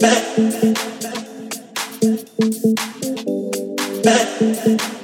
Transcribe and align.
back, 0.00 0.22
back, 4.04 4.38
back. 4.66 4.97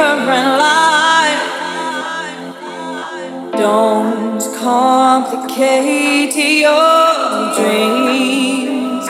current 0.00 0.52
life. 0.66 1.44
Don't 3.52 4.40
complicate 4.56 6.34
your 6.64 7.54
dreams. 7.58 9.06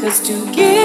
Cause 0.00 0.18
to 0.26 0.34
give 0.52 0.77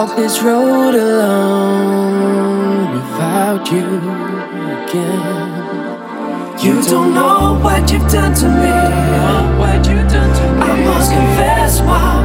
walk 0.00 0.16
this 0.16 0.40
road 0.42 0.94
alone 0.94 2.90
without 2.94 3.70
you 3.70 3.86
again. 4.76 5.50
You 6.64 6.82
don't 6.90 7.12
know 7.12 7.58
what 7.62 7.92
you've 7.92 8.10
done 8.10 8.34
to 8.34 8.48
me. 8.48 8.76
What 9.60 9.86
you've 9.86 10.08
done 10.10 10.32
to 10.38 10.46
me. 10.54 10.62
I 10.62 10.84
must 10.84 11.12
confess 11.12 11.80
why. 11.82 12.19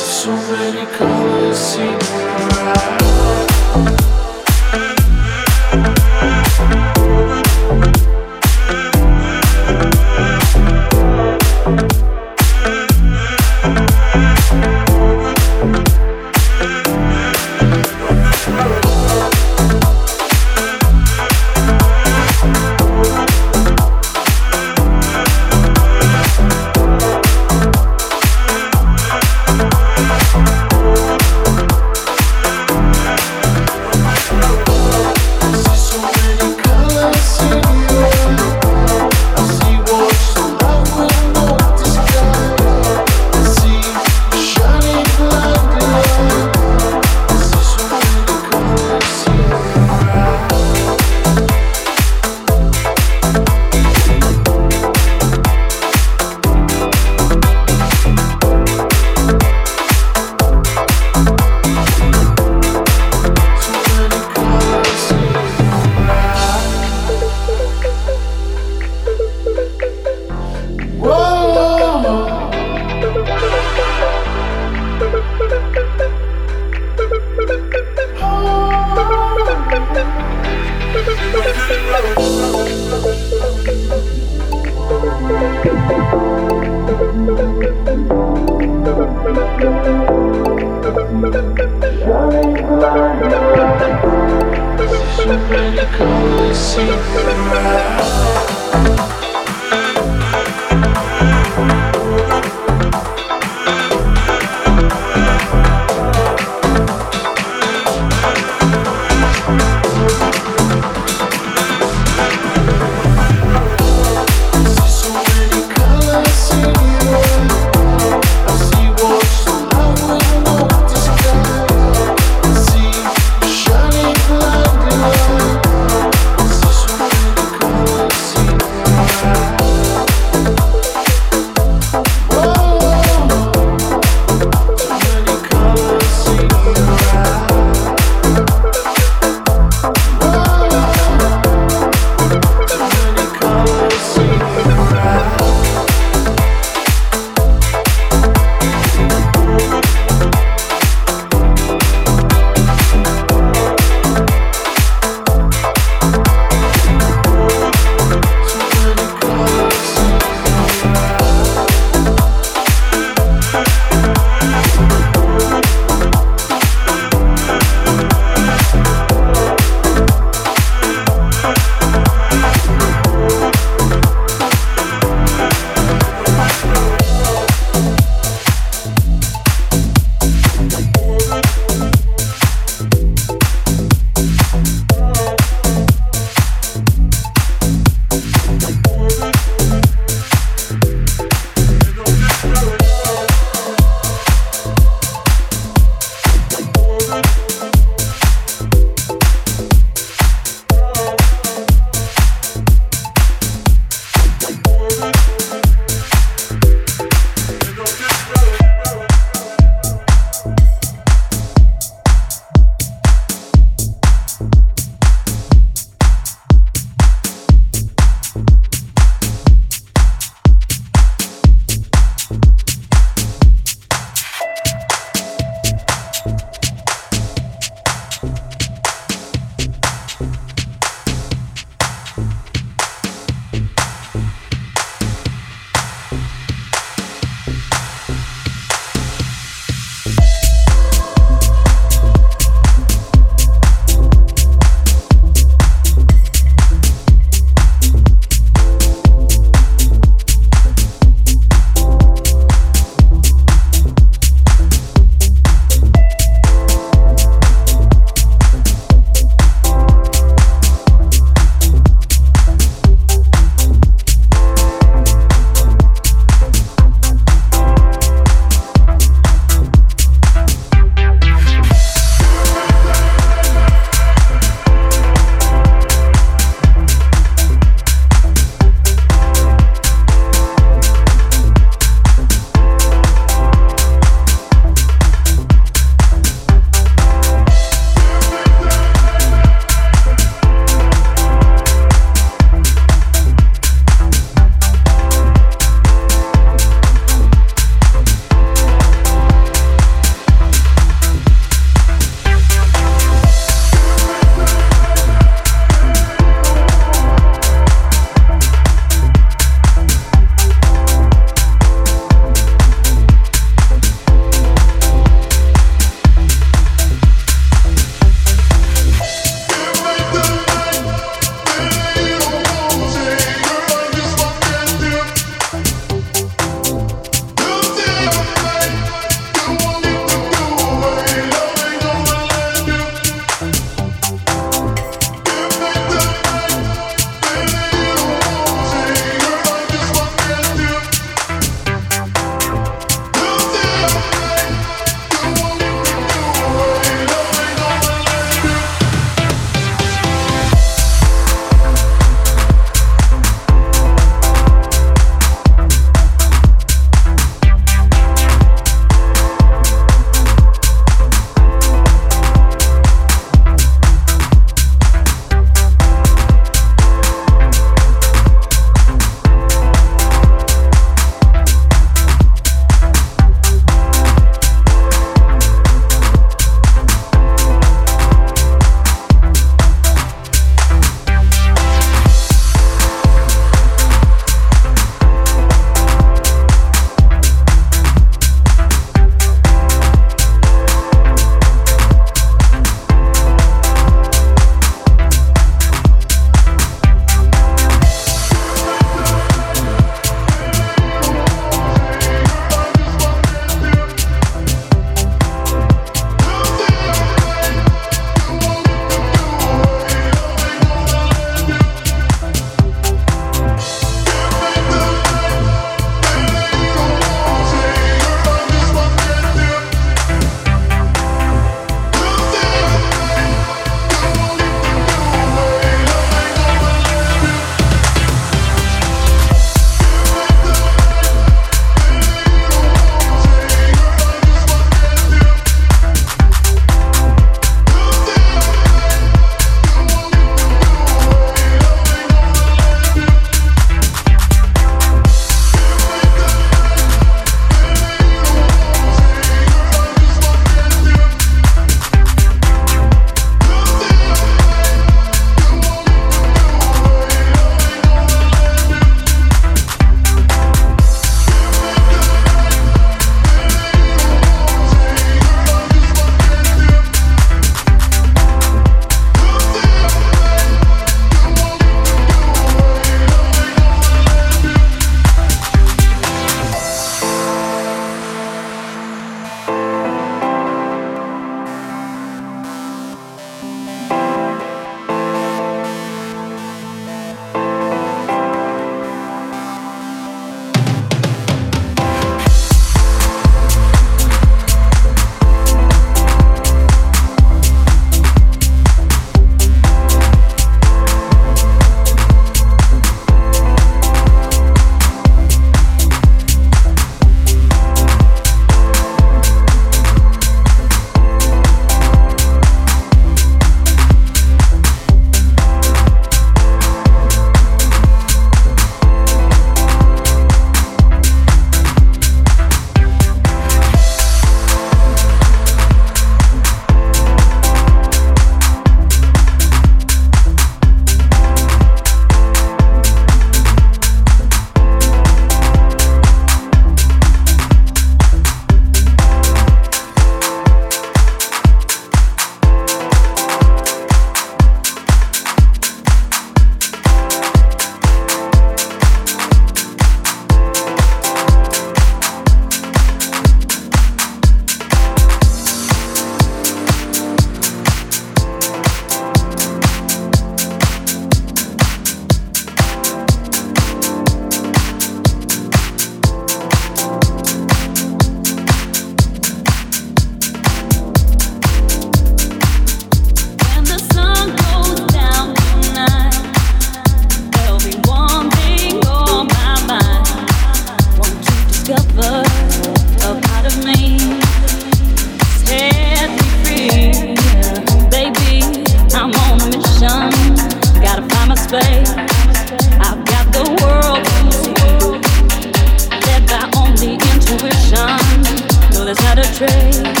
train. 599.33 600.00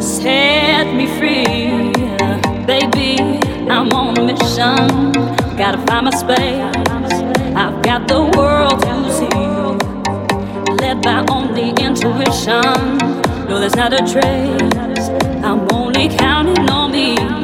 Set 0.00 0.94
me 0.94 1.06
free, 1.18 1.92
baby. 2.66 3.18
I'm 3.68 3.90
on 3.92 4.16
a 4.16 4.24
mission. 4.24 5.12
Gotta 5.58 5.78
find 5.86 6.06
my 6.06 6.10
space. 6.10 6.74
I've 7.54 7.82
got 7.82 8.08
the 8.08 8.22
world 8.36 8.80
to 8.80 9.12
see. 9.12 10.74
Led 10.80 11.02
by 11.02 11.24
only 11.30 11.70
intuition. 11.84 12.98
No, 13.48 13.60
there's 13.60 13.76
not 13.76 13.92
a 13.92 13.98
trace. 13.98 15.08
I'm 15.44 15.68
only 15.72 16.08
counting 16.08 16.70
on 16.70 16.92
me. 16.92 17.39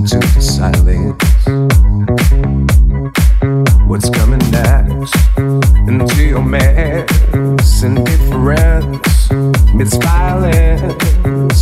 Listen 0.00 0.20
to 0.20 0.34
the 0.34 0.40
silence. 0.40 1.22
What's 3.86 4.08
coming 4.08 4.38
next? 4.50 5.14
Into 5.86 6.24
your 6.24 6.42
mess. 6.42 7.10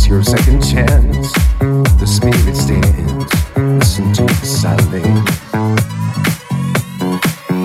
Your 0.09 0.23
second 0.23 0.61
chance. 0.61 1.31
The 1.99 2.05
spirit 2.07 2.55
stands. 2.55 3.33
Listen 3.55 4.11
to 4.13 4.27
silence. 4.45 5.29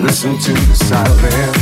Listen 0.05 0.39
to 0.39 0.53
the 0.53 0.75
silence. 0.75 1.54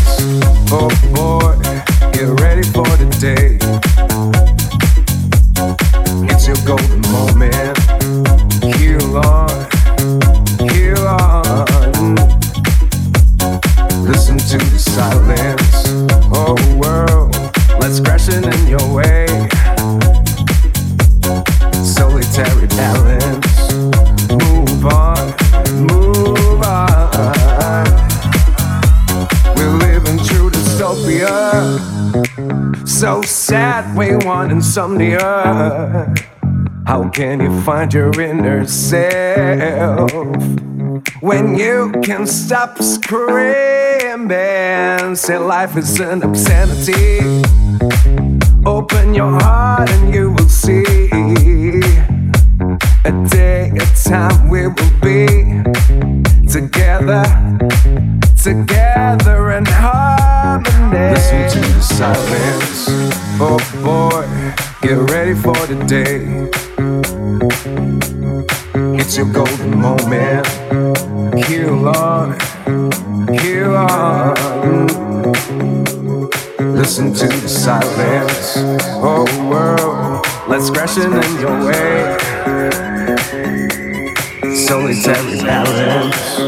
Insomnia. 34.72 36.14
How 36.86 37.10
can 37.10 37.42
you 37.42 37.60
find 37.60 37.92
your 37.92 38.10
inner 38.18 38.66
self 38.66 40.10
when 41.20 41.58
you 41.58 41.92
can 42.02 42.26
stop 42.26 42.80
screaming? 42.80 44.34
Say 45.14 45.36
life 45.36 45.76
is 45.76 46.00
an 46.00 46.22
obscenity. 46.22 47.20
Open 48.64 49.12
your 49.12 49.38
heart 49.42 49.90
and 49.90 50.14
you 50.14 50.30
will 50.30 50.48
see. 50.48 50.84
A 53.04 53.12
day, 53.28 53.72
a 53.76 53.84
time 54.08 54.48
we 54.48 54.68
will 54.68 54.94
be 55.02 55.26
together, 56.48 57.24
together 58.42 59.50
in 59.52 59.66
harmony. 59.66 61.10
Listen 61.12 61.50
to 61.50 61.60
the 61.60 61.82
silence. 61.82 63.11
Get 64.92 65.10
ready 65.10 65.32
for 65.32 65.54
the 65.54 65.82
day. 65.86 66.20
It's 69.00 69.16
your 69.16 69.24
golden 69.32 69.80
moment. 69.80 70.46
Heal 71.46 71.88
on, 71.88 72.38
heal 73.32 73.74
on. 73.74 74.36
Listen 76.76 77.14
to 77.14 77.26
the 77.26 77.48
silence. 77.48 78.58
Oh 79.02 79.24
world, 79.48 80.26
let's 80.46 80.68
crash 80.68 80.98
it 80.98 81.06
in 81.06 81.40
your 81.40 81.56
way. 81.64 82.18
Solitary 84.54 85.40
balance. 85.40 86.38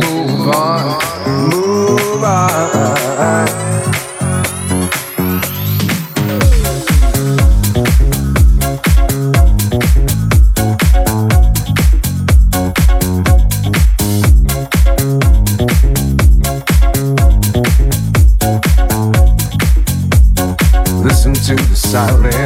Move 0.00 0.48
on, 0.54 1.50
move 1.50 2.24
on. 2.24 3.13
To 21.94 22.43